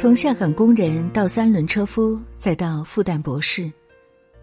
[0.00, 3.70] 从下岗工人到三轮车夫，再到复旦博士，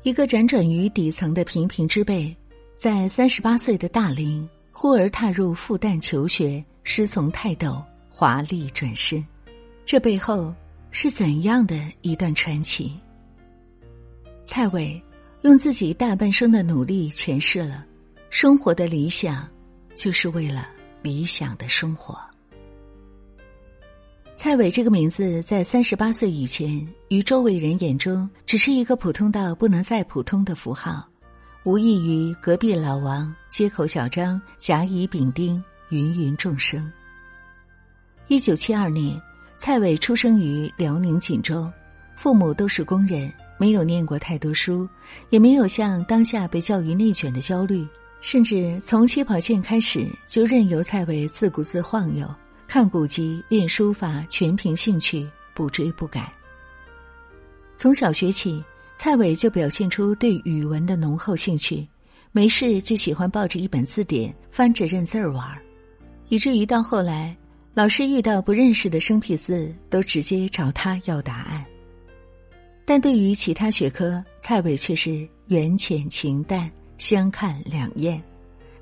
[0.03, 2.31] 一个辗转于底层的平平之辈，
[2.77, 9.25] 在三十八岁的大龄，忽而踏入复旦求学，师从泰斗，华丽转身。
[9.83, 10.53] 这背后
[10.91, 12.93] 是怎样的一段传奇？
[14.45, 15.01] 蔡伟
[15.41, 17.83] 用自己大半生的努力诠释了：
[18.29, 19.49] 生活的理想，
[19.95, 20.69] 就是为了
[21.01, 22.15] 理想的生活。
[24.39, 31.03] 蔡伟这个名字在三十八岁以前，于周围人眼中只是一个普通到不能再普通的符号，
[31.63, 36.87] 无异于隔壁老王、街口小张、甲乙丙丁，芸芸众生。
[38.27, 39.19] 一九七二年，
[39.57, 41.67] 蔡伟出生于辽宁锦州，
[42.15, 44.87] 父母都是工人，没有念过太多书，
[45.31, 47.83] 也没有像当下被教育内卷的焦虑，
[48.21, 52.29] 甚至从起跑线开始就任由蔡伟自顾自晃悠。
[52.67, 56.29] 看古籍、练书法，全凭兴趣，不追不赶。
[57.77, 58.61] 从小学起，
[58.97, 61.87] 蔡伟就表现出对语文的浓厚兴趣，
[62.33, 65.61] 没事就喜欢抱着一本字典翻着认字儿玩儿，
[66.27, 67.35] 以至于到后来，
[67.73, 71.65] 老师遇到不认识的生僻字，都直接找他要答案。
[72.83, 78.21] 但对于其他学科，蔡伟却是缘浅情淡，相看两厌。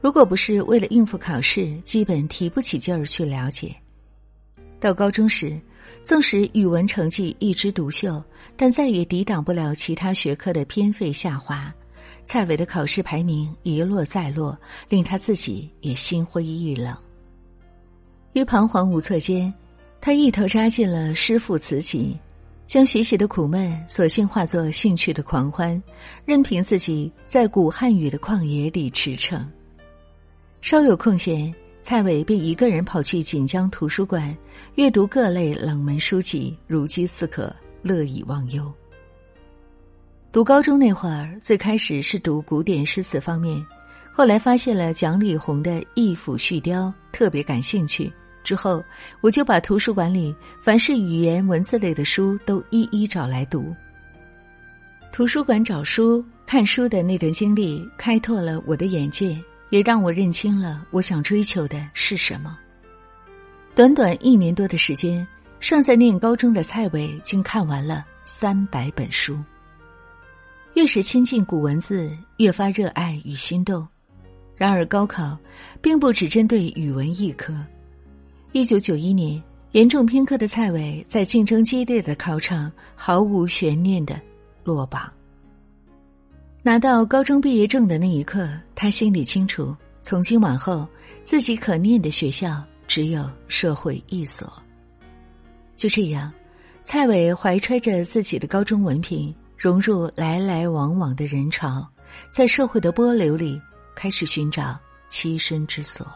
[0.05, 3.75] 如果不是为了应付考试，基本提不起劲儿去了解。
[4.79, 5.59] 到高中时，
[6.03, 8.23] 纵使语文成绩一枝独秀，
[8.55, 11.73] 但再也抵挡不了其他学科的偏废下滑。
[12.23, 14.55] 蔡伟的考试排名一落再落，
[14.89, 16.95] 令他自己也心灰意冷。
[18.33, 19.51] 于彷徨无措间，
[19.99, 22.15] 他一头扎进了师傅词集，
[22.67, 25.81] 将学习的苦闷索性化作兴趣的狂欢，
[26.25, 29.43] 任凭自己在古汉语的旷野里驰骋。
[30.65, 34.35] 稍有空闲，蔡伟便一个人跑去锦江图书馆，
[34.73, 38.73] 阅读各类冷门书籍，如饥似渴，乐以忘忧。
[40.31, 43.63] 读高中那会儿，最开始是读古典诗词方面，
[44.11, 48.11] 后来发现了蒋理宏的《义府序雕》，特别感兴趣。
[48.43, 48.83] 之后，
[49.21, 53.71] 我就把图书馆里凡是语言文字类的书都一一找来读。
[55.13, 59.39] 图书馆找书、看书的那段经历，开拓了我的眼界。
[59.75, 62.57] 也让我认清了我想追求的是什么。
[63.75, 65.27] 短短一年多的时间，
[65.59, 69.37] 尚在念高中的蔡伟竟看完了三百本书。
[70.75, 73.85] 越是亲近古文字，越发热爱与心动。
[74.55, 75.37] 然而，高考
[75.81, 77.53] 并不只针对语文一科。
[78.53, 79.43] 一九九一年，
[79.73, 84.17] 严重偏科的蔡伟在竞争激烈的考场毫无悬念的
[84.63, 85.11] 落榜。
[86.65, 90.87] 拿到高中毕业证的那一刻，他心里清楚，从今往后，
[91.23, 94.51] 自己可念的学校只有社会一所。
[95.75, 96.33] 就这样，
[96.83, 101.87] 蔡伟怀揣着自己的高中文凭，融入来来往往的人潮，
[102.31, 103.61] 在社会的波流里
[103.95, 104.75] 开始寻找
[105.11, 106.07] 栖身之所。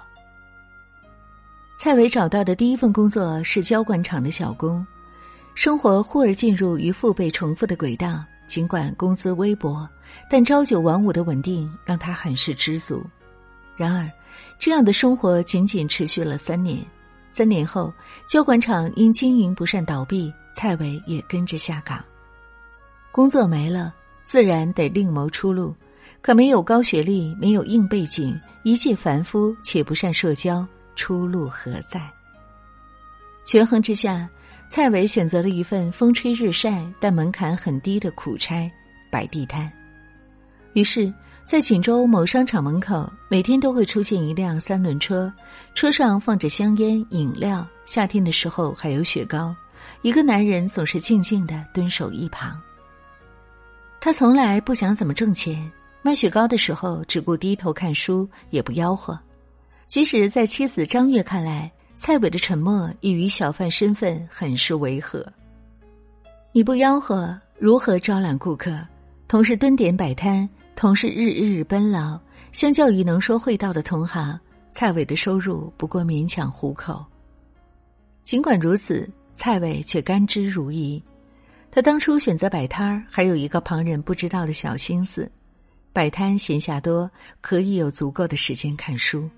[1.77, 4.83] 蔡伟找到的第一份工作是交管厂的小工，
[5.53, 9.87] 生活忽而进入与父辈重复的轨道，尽管工资微薄。
[10.29, 13.03] 但朝九晚五的稳定让他很是知足。
[13.75, 14.09] 然而，
[14.59, 16.85] 这样的生活仅仅持续了三年。
[17.29, 17.93] 三年后，
[18.27, 22.03] 交管厂因经营不善倒闭，蔡伟也跟着下岗。
[23.11, 23.93] 工作没了，
[24.23, 25.75] 自然得另谋出路。
[26.21, 32.01] 可没有高学历，没有硬背景，一介凡夫且不善社交，出路何在？
[33.45, 34.29] 权衡之下，
[34.69, 38.69] 蔡伟选择了一份风吹日晒但门槛很低的苦差——
[39.09, 39.71] 摆地摊。
[40.79, 41.13] 于是，
[41.45, 45.29] 在锦州某商场门口，每天都会出现一辆三轮车，
[45.75, 49.53] 车上放着香烟、饮料，夏天的时候还有雪糕。
[50.03, 52.57] 一个男人总是静静的蹲守一旁。
[53.99, 55.69] 他从来不想怎么挣钱，
[56.01, 59.19] 卖雪糕的时候只顾低头看书，也不吆喝。
[59.89, 65.27] 即使在妻子张月看来，蔡伟的沉默也与小贩身份很是违和。
[66.53, 68.79] 你不吆喝，如何招揽顾客？
[69.27, 70.47] 同时蹲点摆摊。
[70.79, 72.17] 同是日日奔劳，
[72.53, 74.39] 相较于能说会道的同行，
[74.71, 77.05] 蔡伟的收入不过勉强糊口。
[78.23, 81.03] 尽管如此，蔡伟却甘之如饴。
[81.69, 85.29] 他当初选择摆摊儿，还有一个旁人不知道的小心思：
[85.91, 87.11] 摆摊闲暇多，
[87.41, 89.29] 可以有足够的时间看书。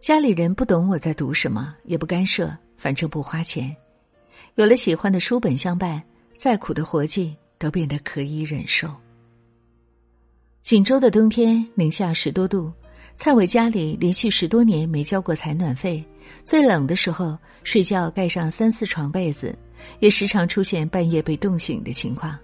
[0.00, 3.76] 家里人不懂我在读什么，也不干涉，反正不花钱。
[4.56, 6.02] 有了喜欢的书本相伴，
[6.36, 8.92] 再苦的活计都变得可以忍受。
[10.62, 12.70] 锦州的冬天零下十多度，
[13.16, 16.04] 蔡伟家里连续十多年没交过采暖费，
[16.44, 19.56] 最冷的时候，睡觉盖上三四床被子，
[20.00, 22.38] 也时常出现半夜被冻醒的情况。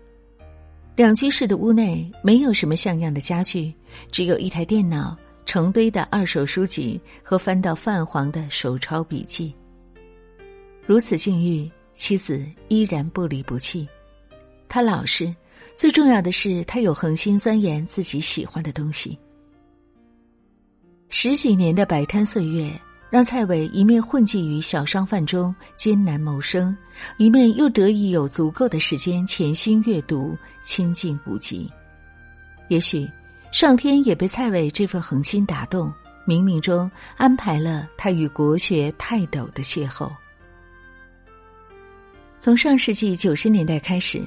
[0.96, 3.72] 两居室的屋内没有什么像样的家具，
[4.10, 5.14] 只有一台电脑、
[5.44, 9.54] 成堆的二手书籍和翻到泛黄的手抄笔记。
[10.86, 13.86] 如此境遇，妻子依然不离不弃。
[14.68, 15.32] 他老实，
[15.76, 19.18] 最重要的是他有恒心钻研自己喜欢的东西。
[21.08, 22.72] 十几年的摆摊岁月。
[23.08, 26.76] 让蔡伟一面混迹于小商贩中艰难谋生，
[27.18, 31.70] 一面又得以有足够的时间潜心阅读、亲近古籍。
[32.68, 33.08] 也许，
[33.52, 35.90] 上天也被蔡伟这份恒心打动，
[36.26, 40.10] 冥冥中安排了他与国学泰斗的邂逅。
[42.40, 44.20] 从上世纪九十年代开始，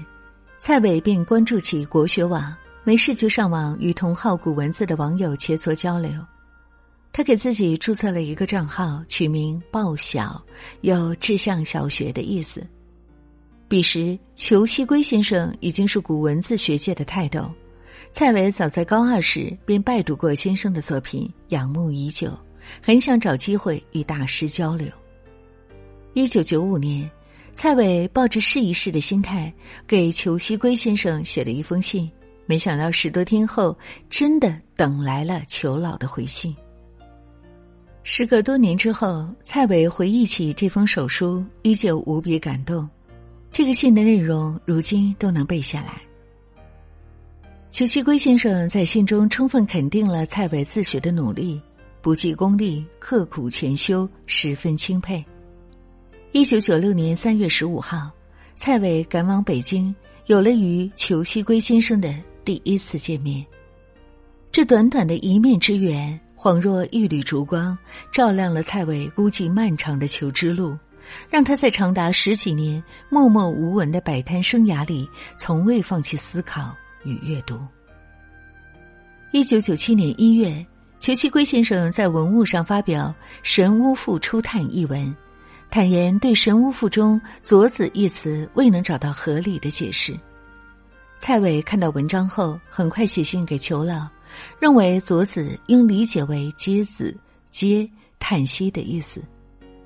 [0.59, 2.53] 蔡伟便关注起国学网，
[2.83, 6.11] 没事就上网与同好古文字的网友切磋交流。
[7.13, 10.44] 他给自己注册了一个账号，取名“报晓”，
[10.81, 12.61] 有志向小学的意思。
[13.69, 17.50] 彼时，裘锡圭先生已经是古文字学界的泰斗。
[18.11, 22.38] 蔡伟早在高二时便拜读过先生的作品，仰慕已久，
[22.81, 24.88] 很想找机会与大师交流。
[26.13, 27.09] 一九九五年，
[27.53, 29.53] 蔡伟抱着试一试的心态，
[29.85, 32.09] 给裘锡圭先生写了一封信。
[32.45, 33.77] 没想到十多天后，
[34.09, 36.55] 真的等来了裘老的回信。
[38.03, 42.89] 时隔多年之后，蔡伟回忆起这封手书，依旧无比感动。
[43.51, 46.01] 这个信的内容，如今都能背下来。
[47.69, 51.61] 裘锡圭先生在信中充分肯定了蔡伟自学的努力，
[52.01, 55.23] 不计功利，刻苦潜修，十分钦佩。
[56.31, 58.07] 一九九六年三月十五号，
[58.55, 59.93] 蔡伟赶往北京，
[60.27, 62.13] 有了与裘锡圭先生的
[62.45, 63.43] 第一次见面。
[64.51, 66.17] 这短短的一面之缘。
[66.37, 67.77] 恍若一缕烛光，
[68.13, 70.77] 照亮了蔡伟孤寂漫长的求知路，
[71.29, 76.73] 让他在长达十几年默默无闻的摆摊生涯里，从未放弃思考
[77.03, 77.59] 与阅读。
[79.33, 80.65] 一九九七年一月，
[80.97, 85.13] 裘锡圭先生在文物上发表《神巫赋初探》一文，
[85.71, 90.18] 坦言对《神巫赋》中“左子”一词未能找到合理的解释。
[91.19, 94.07] 蔡伟看到文章后，很快写信给裘老。
[94.60, 97.16] 认为“左子”应理解为“嗟子
[97.51, 97.89] ”“嗟”
[98.19, 99.21] 叹息的意思。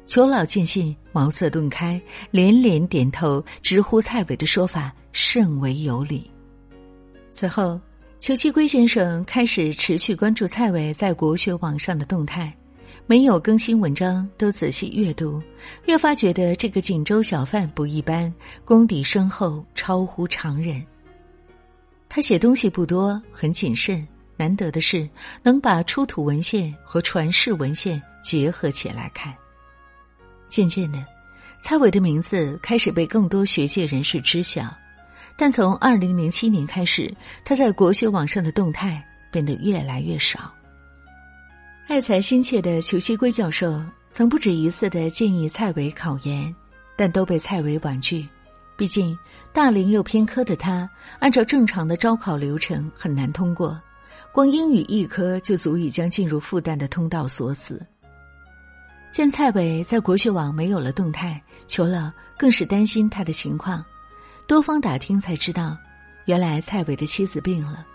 [0.05, 2.01] 裘老见信，茅塞顿开，
[2.31, 6.29] 连连点头，直呼蔡伟的说法甚为有理。
[7.31, 7.79] 此后，
[8.19, 12.53] 裘锡圭先生开始持续关注蔡伟在国学网上的动态，
[13.05, 15.41] 没有更新文章都仔细阅读，
[15.85, 18.33] 越发觉得这个锦州小贩不一般，
[18.63, 20.81] 功底深厚，超乎常人。
[22.07, 24.07] 他写东西不多，很谨慎。
[24.35, 25.07] 难得的是，
[25.43, 29.33] 能把出土文献和传世文献结合起来看。
[30.49, 31.05] 渐渐的，
[31.61, 34.75] 蔡伟的名字开始被更多学界人士知晓。
[35.37, 37.13] 但从二零零七年开始，
[37.43, 40.51] 他在国学网上的动态变得越来越少。
[41.85, 43.79] 爱才心切的裘锡圭教授
[44.11, 46.53] 曾不止一次的建议蔡伟考研，
[46.95, 48.27] 但都被蔡伟婉拒。
[48.75, 49.15] 毕竟
[49.51, 50.89] 大龄又偏科的他，
[51.19, 53.79] 按照正常的招考流程很难通过。
[54.31, 57.85] 光英语一科就足以将进入复旦的通道锁死。
[59.11, 63.85] 见蔡伟在国学网没有了动态，裘老更是担心他的情况，
[64.47, 65.77] 多方打听才知道，
[66.25, 67.85] 原来蔡伟的妻子病了，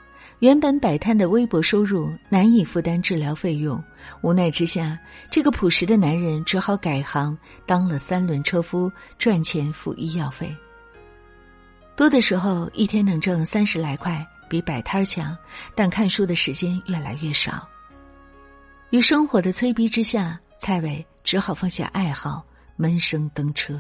[0.41, 3.83] 原本摆摊的微薄收入难以负担治疗费用，
[4.23, 4.99] 无奈之下，
[5.31, 10.55] 这个朴实的男人只好改行当了三轮车夫，赚钱付医药费。
[11.97, 14.27] 多的时候一天能挣三十来块。
[14.51, 15.37] 比摆摊儿强，
[15.75, 17.69] 但看书的时间越来越少。
[18.89, 22.43] 于生活的催逼之下，蔡伟只好放下爱好，
[22.75, 23.79] 闷声登车。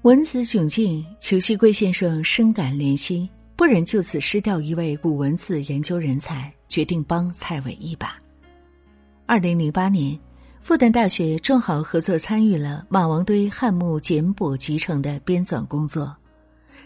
[0.00, 8.14] 闻此窘境，裘锡圭先生深感怜惜，不忍就此失掉一位古文字研究人才，决定帮蔡伟一把。
[9.24, 10.16] 二零零八年，
[10.60, 16.14] 复旦大学正好合作参与了马王堆汉墓简帛集成的编纂工作。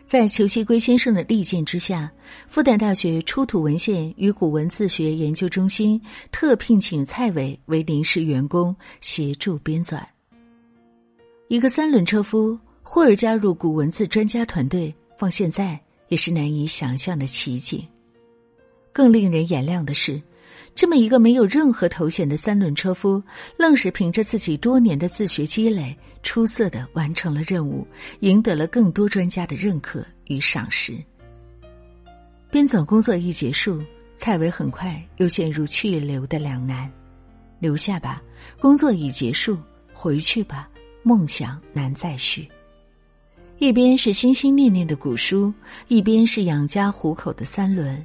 [0.04, 2.10] 在裘锡圭先生的力荐之下，
[2.48, 6.00] 复旦大学出土文献与古文字学研究中心
[6.30, 10.00] 特聘请蔡伟为临时员工协助编纂。
[11.48, 15.78] 一个三轮车夫忽而加入古文字专家团队，放现在
[16.10, 17.88] 也是难以想象的奇迹。
[18.92, 20.20] 更令人眼亮的是。
[20.72, 23.20] 这么一个没有任何头衔的三轮车夫，
[23.56, 27.84] 愣是凭着自己多年的自学积累，出色的完成了任务，
[28.20, 30.96] 赢得了更多专家的认可与赏识。
[32.50, 33.82] 编纂工作一结束，
[34.16, 36.90] 蔡伟很快又陷入去留的两难：
[37.58, 38.22] 留下吧，
[38.60, 39.56] 工作已结束；
[39.92, 40.68] 回去吧，
[41.02, 42.48] 梦想难再续。
[43.60, 45.52] 一边是心心念念的古书，
[45.88, 48.02] 一边是养家糊口的三轮，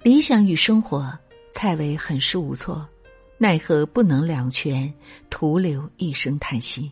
[0.00, 1.12] 理想与生活，
[1.50, 2.86] 蔡伟很是无措，
[3.36, 4.94] 奈何不能两全，
[5.28, 6.88] 徒留一声叹息。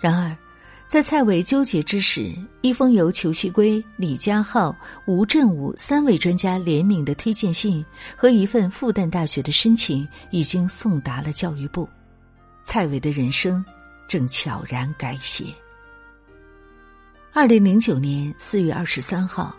[0.00, 0.36] 然而，
[0.86, 4.72] 在蔡伟纠结之时，一封由裘锡圭、李家浩、
[5.08, 7.84] 吴振武三位专家联名的推荐信
[8.16, 11.88] 和一份复旦大学的申请已经送达了教育部，
[12.62, 13.64] 蔡伟的人生
[14.06, 15.46] 正悄然改写。
[17.36, 19.52] 二零零九年四月二十三号，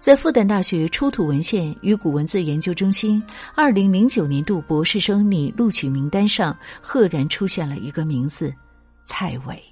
[0.00, 3.22] 在复旦大学出土文献与古文字研究中心
[3.54, 8.52] 二零零九年度博士生拟录取名单上，赫然出现了一个名字——
[9.06, 9.62] 蔡伟。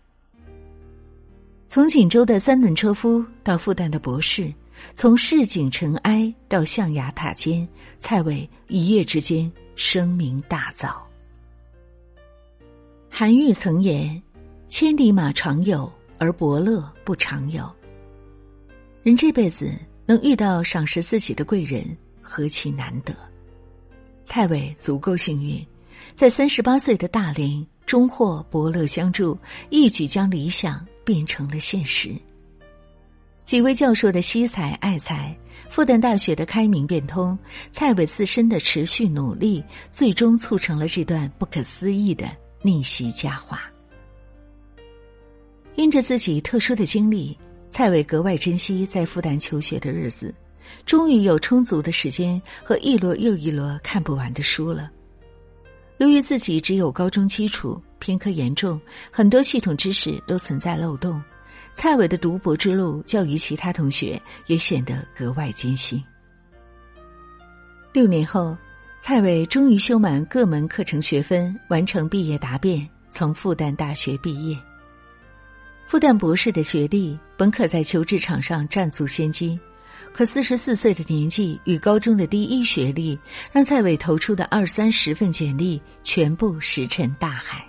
[1.67, 4.55] 从锦州的三轮车夫到复旦的博士，
[4.95, 10.95] 从市井尘埃到象牙塔尖，蔡伟一夜之间声名大噪。
[13.11, 14.23] 韩愈曾言
[14.71, 17.71] ：“千里马常有。”而伯乐不常有。
[19.03, 19.73] 人这辈子
[20.05, 21.85] 能遇到赏识自己的贵人，
[22.21, 23.15] 何其难得！
[24.25, 25.65] 蔡伟足够幸运，
[26.15, 29.39] 在三十八岁的大龄，终获伯乐相助，
[29.71, 32.15] 一举将理想变成了现实。
[33.47, 35.35] 几位教授的惜才爱才，
[35.71, 37.39] 复旦大学的开明变通，
[37.73, 42.29] 蔡伟自身的持续努力，最终促成了这段不可思议的
[42.61, 43.63] 逆袭佳话。
[45.79, 47.39] 因着自己特殊的经历，
[47.71, 50.35] 蔡伟格外珍惜在复旦求学的日子，
[50.85, 54.91] 终于有充足的时间和一摞又一摞看不完的书了。
[55.99, 58.81] 由于自己只有高中基础，偏科严重，
[59.13, 61.23] 很多系统知识都存在漏洞，
[61.75, 66.03] 蔡伟的读博之路较于其他同学也显得格外艰辛。
[67.93, 68.59] 六年后，
[69.01, 74.59] 蔡伟终于修满各门课程学分，完成毕业答辩，从复旦大学毕业。
[75.89, 79.59] 复旦博士的学历本可在求职场上占足先机，
[80.13, 83.19] 可四十四岁的年纪与高中的第一学历，
[83.51, 87.67] 让蔡伟投出的二三十份简历全部石沉大海。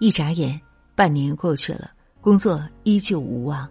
[0.00, 0.60] 一眨眼，
[0.96, 3.68] 半年过去了，工作依旧无望。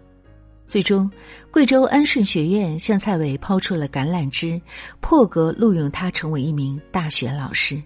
[0.64, 1.10] 最终，
[1.50, 4.58] 贵州安顺学院向蔡伟抛出了橄榄枝，
[5.00, 7.78] 破格录用他成为一名大学老师。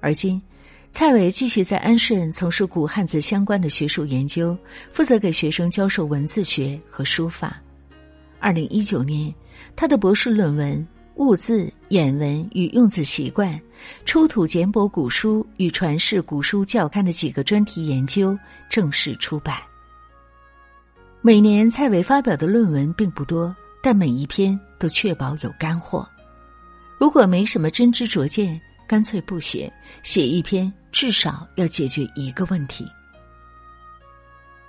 [0.00, 0.42] 而今。
[0.98, 4.56] 蔡伟继续在安顺从事古汉字相关的学术研究，
[4.90, 7.60] 负责给学生教授文字学和书法。
[8.40, 9.30] 二零一九年，
[9.76, 10.78] 他的博士论文
[11.16, 13.52] 《物字、眼文与用字习惯》，
[14.06, 18.34] 出土简帛古书与传世古书教刊的几个专题研究
[18.70, 19.58] 正式出版。
[21.20, 26.08] 每年蔡伟发表的论文并不多，但每一篇都确保有干货。
[26.96, 28.58] 如果没什么真知灼见。
[28.86, 32.86] 干脆不写，写一篇至少要解决一个问题。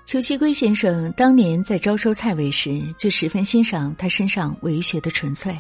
[0.05, 5.55] 裘锡圭先生当年在招收蔡伟时，就十分欣赏他身上为学的纯粹。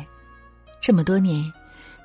[0.81, 1.51] 这么多年，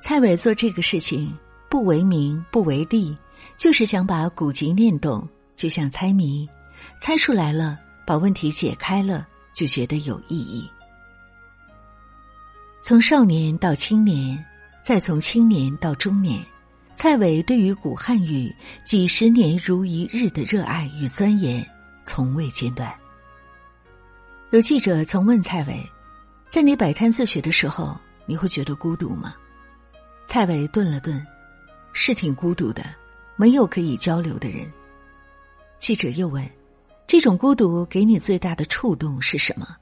[0.01, 1.35] 蔡伟做这个事情
[1.69, 3.17] 不为名不为利，
[3.57, 6.47] 就是想把古籍念懂，就像猜谜，
[6.99, 10.69] 猜出来了，把问题解开了，就觉得有意义。
[12.81, 14.37] 从少年到青年。
[14.83, 16.45] 再从青年到中年，
[16.93, 21.65] 蔡伟对于古汉语几十年如一日的热爱与钻研，
[22.03, 22.93] 从未间断。
[24.51, 25.89] 有记者曾问蔡伟
[26.51, 29.33] ：“在你摆摊自学的时候，你会觉得孤独吗？”
[30.27, 31.25] 蔡伟顿了顿
[31.93, 32.83] ：“是挺孤独的，
[33.37, 34.69] 没有可以交流的人。”
[35.79, 36.45] 记者又问
[37.07, 39.77] ：“这种孤独给你最大的触动是什么？”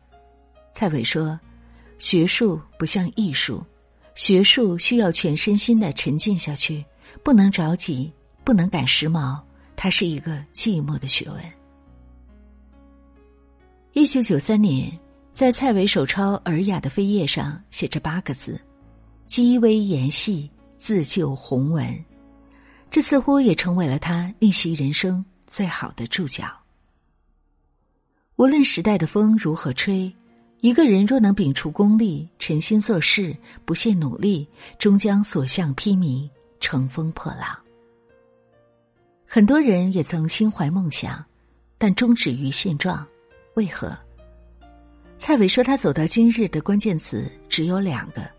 [0.75, 1.39] 蔡伟说
[1.97, 3.65] ：“学术不像艺术。”
[4.15, 6.83] 学术需要全身心的沉浸下去，
[7.23, 8.11] 不能着急，
[8.43, 9.39] 不能赶时髦，
[9.75, 11.43] 它是一个寂寞的学问。
[13.93, 14.91] 一九九三年，
[15.33, 18.59] 在蔡伟手抄尔雅的扉页上写着八个字
[19.27, 22.05] ：“积微言细，自救鸿文。”
[22.91, 26.45] 这似乎也成为了他逆袭人生最好的注脚。
[28.35, 30.13] 无论时代的风如何吹。
[30.61, 37.57] 一个人若能摒除功利，诚心做事，不懈努力，终将所向披靡，乘风破浪。
[39.25, 41.25] 很多人也曾心怀梦想，
[41.79, 43.03] 但终止于现状，
[43.55, 43.97] 为何？
[45.17, 48.29] 蔡伟说，他走到今日的关键词只有两个：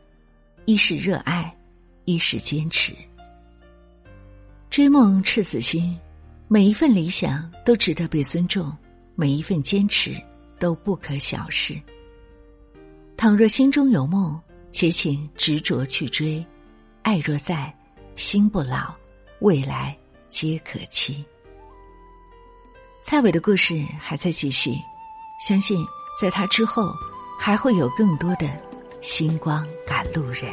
[0.64, 1.52] 一是热爱，
[2.04, 2.94] 一是坚持。
[4.70, 5.98] 追梦赤子心，
[6.46, 8.72] 每一份理想都值得被尊重，
[9.16, 10.14] 每一份坚持
[10.60, 11.76] 都不可小视。
[13.16, 14.40] 倘若心中有梦，
[14.72, 16.44] 且请执着去追。
[17.02, 17.72] 爱若在，
[18.16, 18.94] 心不老，
[19.40, 19.96] 未来
[20.28, 21.24] 皆可期。
[23.04, 24.72] 蔡伟的故事还在继续，
[25.46, 25.84] 相信
[26.20, 26.92] 在他之后
[27.38, 28.48] 还会有更多的
[29.00, 30.52] 星光赶路人。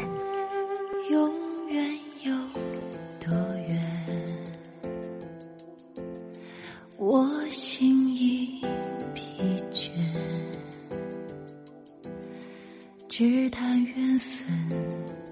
[13.96, 14.55] 缘分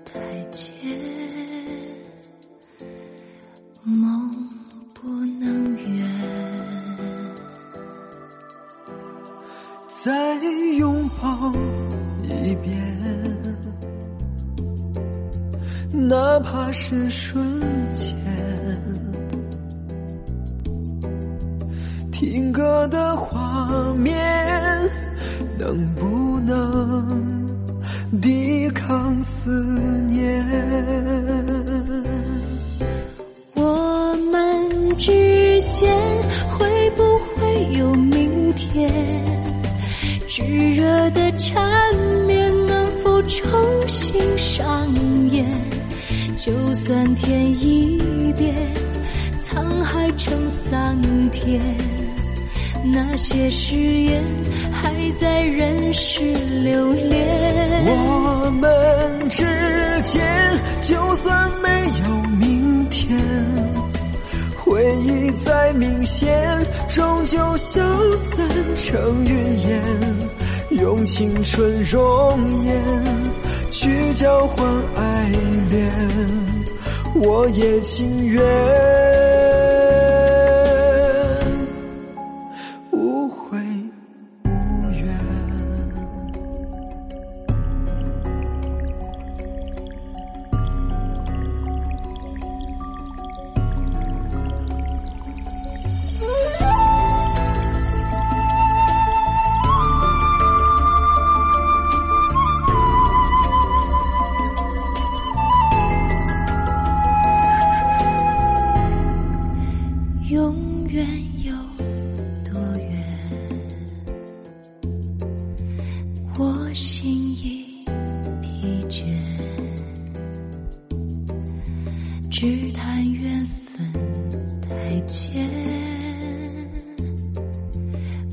[0.04, 0.74] 太浅，
[3.84, 4.32] 梦
[4.96, 5.10] 不
[5.40, 6.08] 能圆。
[10.04, 10.40] 再
[10.78, 11.52] 拥抱
[12.24, 12.76] 一遍，
[15.92, 17.62] 哪怕是瞬
[17.94, 18.18] 间。
[22.12, 24.18] 听歌的画面，
[25.60, 27.37] 能不能
[28.22, 29.52] 抵抗思
[30.08, 30.44] 念？
[33.56, 35.96] 我们之间
[36.58, 37.04] 会不
[37.36, 38.90] 会有明天？
[40.28, 41.96] 炙热的缠
[42.26, 44.94] 绵能否重新上
[45.32, 45.46] 演？
[46.38, 47.98] 就算天一
[48.38, 48.56] 变，
[49.44, 51.00] 沧海成桑
[51.32, 51.60] 田，
[52.92, 54.24] 那些誓言
[54.72, 56.22] 还在人世
[56.62, 57.28] 留恋。
[57.86, 59.44] 我们之
[60.04, 60.24] 间，
[60.82, 63.18] 就算没有明天，
[64.56, 66.30] 回忆再明显，
[66.90, 67.82] 终究消
[68.16, 69.82] 散成云烟。
[70.72, 72.84] 用青春容颜
[73.72, 75.32] 去交换爱
[75.70, 75.92] 恋，
[77.16, 79.07] 我也情愿。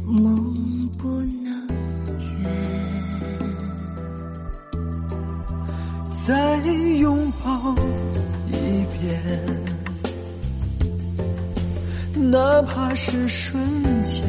[0.07, 1.09] 梦不
[1.43, 1.67] 能
[2.21, 2.45] 圆。
[6.27, 6.57] 再
[6.99, 7.75] 拥抱
[8.49, 8.53] 一
[9.01, 9.23] 遍，
[12.31, 13.63] 哪怕是瞬
[14.03, 14.23] 间。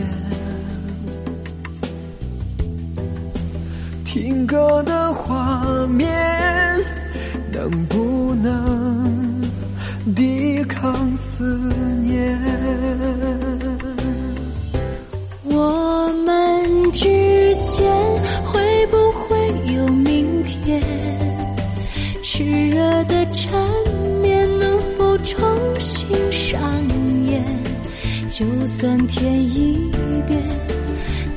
[4.03, 6.09] 听歌的画面，
[7.51, 9.41] 能不能
[10.15, 11.57] 抵抗思
[12.01, 12.39] 念？
[16.95, 17.03] 之
[17.67, 17.85] 间
[18.45, 19.37] 会不会
[19.73, 20.81] 有明天？
[22.23, 23.61] 炽热的缠
[24.21, 25.45] 绵能否重
[25.77, 26.57] 新上
[27.25, 27.43] 演？
[28.29, 29.91] 就算天一
[30.25, 30.41] 变，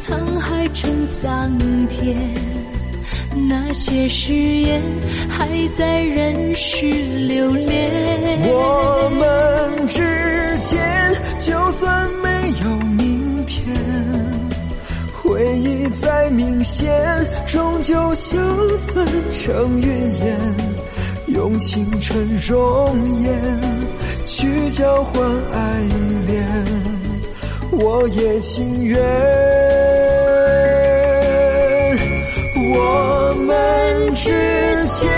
[0.01, 1.51] 沧海成桑
[1.89, 2.17] 田，
[3.49, 4.81] 那些誓言
[5.29, 6.87] 还在人世
[7.27, 8.41] 留恋。
[8.43, 9.99] 我们之
[10.61, 10.79] 间，
[11.41, 12.29] 就算没
[12.63, 13.67] 有明天，
[16.01, 16.93] 再明显，
[17.47, 18.37] 终究消
[18.77, 20.39] 散成云烟。
[21.27, 23.61] 用青春容颜
[24.27, 25.81] 去交换爱
[26.27, 26.47] 恋，
[27.71, 28.99] 我也情愿。
[32.71, 34.31] 我们之
[34.87, 35.09] 间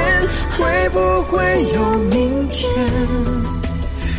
[0.57, 2.69] 会不会有明天？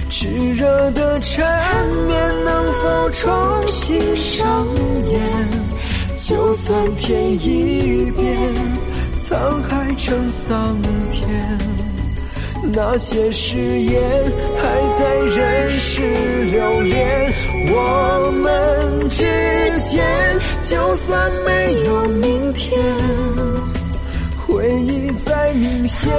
[0.10, 4.66] 炙热的缠绵能否重新上
[5.06, 5.61] 演？
[6.32, 8.40] 就算天一变，
[9.18, 10.78] 沧海成桑
[11.12, 11.28] 田，
[12.72, 14.02] 那些誓言
[14.56, 16.02] 还在人世
[16.46, 17.34] 留恋。
[17.74, 19.26] 我们之
[19.82, 20.06] 间，
[20.62, 22.82] 就算没有明天。
[24.48, 26.10] 回忆再明显，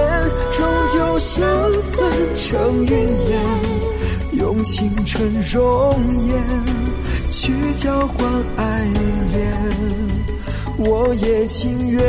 [0.51, 1.42] 终究消
[1.81, 2.05] 散
[2.37, 2.90] 成云
[3.31, 3.42] 烟。
[4.33, 5.94] 用青春容
[6.27, 6.37] 颜
[7.32, 8.84] 去交换爱
[9.32, 9.56] 恋，
[10.76, 12.02] 我也情愿。